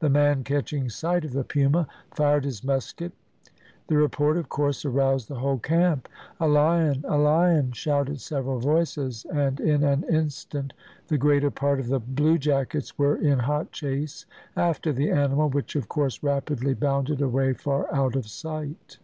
[0.00, 3.12] The man, catching sight of the puma, fired his musket;
[3.86, 6.08] the report, of course, aroused the whole camp.
[6.40, 7.04] "A lion!
[7.06, 10.72] a lion!" shouted several voices, and in an instant
[11.06, 15.88] the greater part of the bluejackets were in hot chase after the animal, which, of
[15.88, 18.98] course, rapidly bounded away far out of sight.